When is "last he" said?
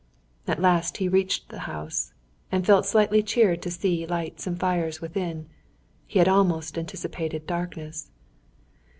0.59-1.07